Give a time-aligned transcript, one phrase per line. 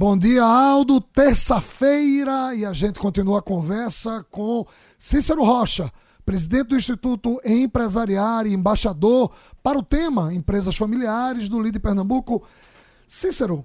[0.00, 0.98] Bom dia, Aldo.
[0.98, 4.66] Terça-feira e a gente continua a conversa com
[4.98, 5.92] Cícero Rocha,
[6.24, 9.30] presidente do Instituto Empresariar e embaixador
[9.62, 12.42] para o tema Empresas Familiares do LIDE Pernambuco.
[13.06, 13.62] Cícero,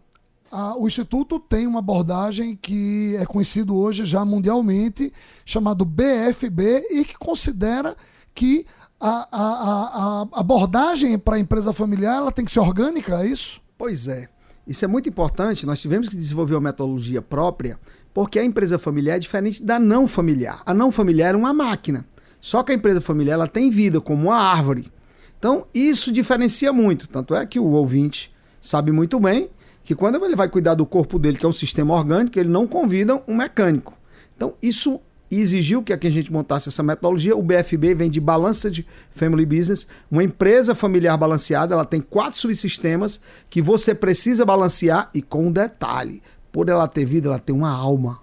[0.51, 5.13] a, o Instituto tem uma abordagem que é conhecido hoje já mundialmente,
[5.45, 7.95] chamado BFB, e que considera
[8.33, 8.65] que
[8.99, 13.61] a, a, a abordagem para a empresa familiar ela tem que ser orgânica, é isso?
[13.77, 14.34] Pois é.
[14.67, 15.65] Isso é muito importante.
[15.65, 17.79] Nós tivemos que desenvolver uma metodologia própria,
[18.13, 20.61] porque a empresa familiar é diferente da não familiar.
[20.65, 22.05] A não familiar é uma máquina.
[22.41, 24.91] Só que a empresa familiar ela tem vida, como uma árvore.
[25.37, 27.07] Então, isso diferencia muito.
[27.07, 29.49] Tanto é que o ouvinte sabe muito bem
[29.83, 32.65] que quando ele vai cuidar do corpo dele, que é um sistema orgânico, ele não
[32.65, 33.93] convida um mecânico.
[34.35, 37.35] Então, isso e exigiu que a gente montasse essa metodologia.
[37.35, 41.73] O BFB vem de Balanced Family Business, uma empresa familiar balanceada.
[41.73, 47.27] Ela tem quatro subsistemas que você precisa balancear e com detalhe: por ela ter vida,
[47.27, 48.19] ela tem uma alma.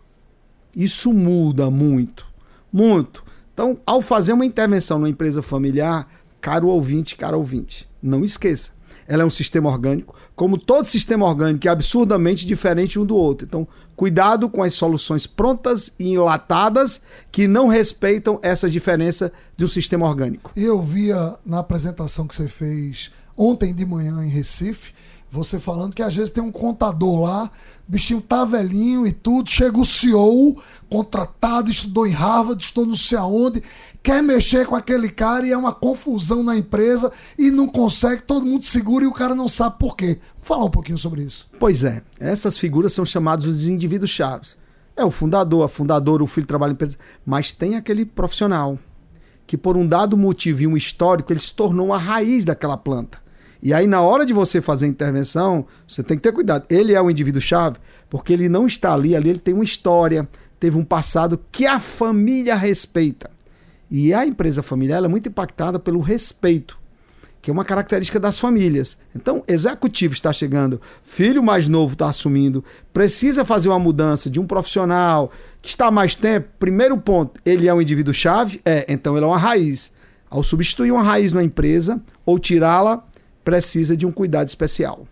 [0.77, 2.27] Isso muda muito,
[2.73, 3.25] muito.
[3.53, 6.09] Então, ao fazer uma intervenção numa empresa familiar,
[6.41, 8.73] caro ouvinte, caro ouvinte, não esqueça
[9.07, 13.47] ela é um sistema orgânico, como todo sistema orgânico é absurdamente diferente um do outro.
[13.47, 19.69] Então, cuidado com as soluções prontas e enlatadas que não respeitam essa diferença de um
[19.69, 20.53] sistema orgânico.
[20.57, 24.93] Eu via na apresentação que você fez ontem de manhã em Recife,
[25.33, 27.51] você falando que às vezes tem um contador lá,
[27.89, 33.17] bichinho tá velhinho e tudo, chega o CEO, contratado, estudou em Harvard, estou não sei
[33.17, 33.63] aonde,
[34.03, 38.45] quer mexer com aquele cara e é uma confusão na empresa e não consegue, todo
[38.45, 40.19] mundo segura e o cara não sabe por quê.
[40.35, 41.49] Vamos falar um pouquinho sobre isso.
[41.59, 44.55] Pois é, essas figuras são chamados os indivíduos chaves.
[44.95, 48.79] É o fundador, a fundadora, o filho trabalha em empresa, mas tem aquele profissional
[49.47, 53.22] que por um dado motivo e um histórico ele se tornou a raiz daquela planta.
[53.63, 56.67] E aí, na hora de você fazer a intervenção, você tem que ter cuidado.
[56.69, 57.77] Ele é o indivíduo-chave,
[58.11, 61.79] porque ele não está ali, ali ele tem uma história, teve um passado que a
[61.79, 63.31] família respeita.
[63.89, 66.77] E a empresa familiar é muito impactada pelo respeito,
[67.41, 68.99] que é uma característica das famílias.
[69.15, 74.45] Então, executivo está chegando, filho mais novo está assumindo, precisa fazer uma mudança de um
[74.45, 75.31] profissional
[75.61, 76.49] que está há mais tempo.
[76.59, 78.61] Primeiro ponto, ele é um indivíduo-chave?
[78.65, 79.93] É, então ele é uma raiz.
[80.29, 83.07] Ao substituir uma raiz na empresa ou tirá-la,
[83.45, 85.07] precisa de um cuidado especial.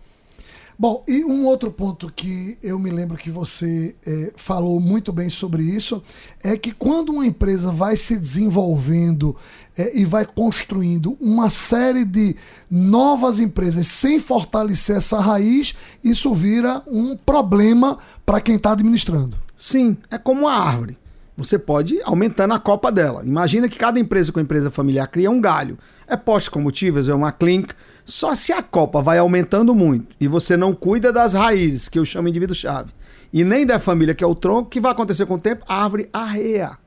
[0.81, 5.29] Bom, e um outro ponto que eu me lembro que você é, falou muito bem
[5.29, 6.01] sobre isso
[6.43, 9.35] é que quando uma empresa vai se desenvolvendo
[9.77, 12.35] é, e vai construindo uma série de
[12.67, 19.37] novas empresas sem fortalecer essa raiz, isso vira um problema para quem está administrando.
[19.55, 20.97] Sim, é como uma árvore.
[21.37, 23.23] Você pode ir aumentando a copa dela.
[23.23, 25.77] Imagina que cada empresa com empresa familiar cria um galho.
[26.11, 27.73] É poste combustíveis, é uma clink
[28.05, 32.03] só se a copa vai aumentando muito e você não cuida das raízes, que eu
[32.03, 32.91] chamo indivíduo-chave,
[33.31, 35.63] e nem da família, que é o tronco, que vai acontecer com o tempo?
[35.65, 36.77] A árvore arreia.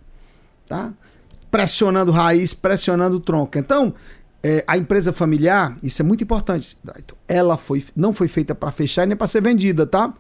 [0.67, 0.93] Tá?
[1.51, 3.57] Pressionando raiz, pressionando o tronco.
[3.57, 3.95] Então,
[4.43, 6.77] é, a empresa familiar, isso é muito importante,
[7.27, 10.13] ela foi, não foi feita para fechar nem para ser vendida, tá?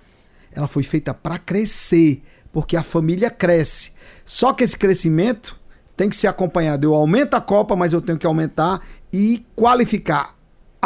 [0.50, 3.92] Ela foi feita para crescer, porque a família cresce.
[4.24, 5.60] Só que esse crescimento
[5.96, 6.86] tem que ser acompanhado.
[6.86, 8.80] Eu aumento a copa, mas eu tenho que aumentar
[9.12, 10.34] e qualificar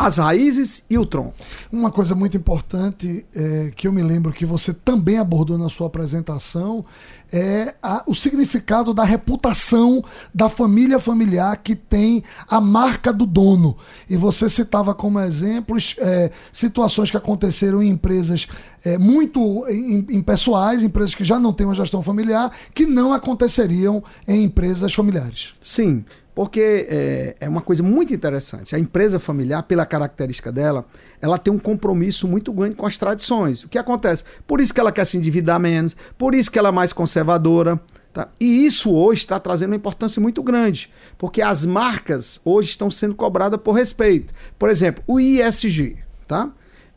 [0.07, 1.35] as raízes e o tronco.
[1.73, 5.87] Uma coisa muito importante é, que eu me lembro que você também abordou na sua
[5.87, 6.85] apresentação
[7.33, 10.03] é a, o significado da reputação
[10.35, 13.77] da família familiar que tem a marca do dono.
[14.09, 18.47] E você citava como exemplos é, situações que aconteceram em empresas
[18.85, 19.67] é, muito
[20.09, 25.53] impessoais, empresas que já não têm uma gestão familiar, que não aconteceriam em empresas familiares.
[25.61, 26.05] Sim.
[26.38, 28.76] Porque é, é, uma coisa muito interessante.
[28.76, 30.87] A empresa familiar, pela característica dela,
[31.21, 33.65] ela tem um compromisso muito grande com as tradições.
[33.65, 34.22] O que acontece?
[34.47, 37.81] Por isso que ela quer se endividar menos, por isso que ela é mais conservadora.
[38.12, 38.28] Tá?
[38.38, 43.16] E isso hoje está trazendo uma importância muito grande, porque as marcas hoje estão sendo
[43.16, 44.32] cobradas por respeito.
[44.56, 45.97] Por exemplo, o ISG,
[46.28, 46.53] tá?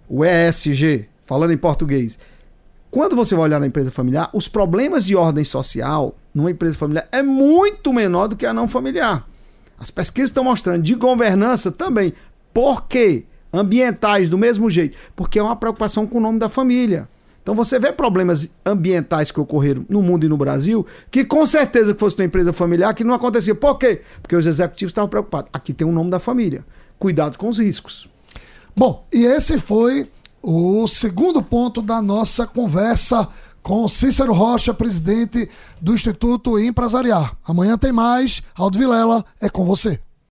[0.07, 2.19] o ESG, falando em português.
[2.91, 7.07] Quando você vai olhar na empresa familiar, os problemas de ordem social numa empresa familiar
[7.11, 9.30] é muito menor do que a não familiar.
[9.81, 12.13] As pesquisas estão mostrando de governança também.
[12.53, 13.25] Por quê?
[13.51, 14.95] Ambientais do mesmo jeito.
[15.15, 17.09] Porque é uma preocupação com o nome da família.
[17.41, 21.95] Então você vê problemas ambientais que ocorreram no mundo e no Brasil, que com certeza
[21.95, 23.55] que fosse uma empresa familiar, que não acontecia.
[23.55, 24.01] Por quê?
[24.21, 25.49] Porque os executivos estavam preocupados.
[25.51, 26.63] Aqui tem o nome da família.
[26.99, 28.07] Cuidado com os riscos.
[28.75, 30.07] Bom, e esse foi
[30.43, 33.27] o segundo ponto da nossa conversa
[33.61, 35.49] com Cícero Rocha, presidente
[35.79, 37.35] do Instituto Empresariar.
[37.45, 38.41] Amanhã tem mais.
[38.55, 39.99] Aldo Vilela, é com você.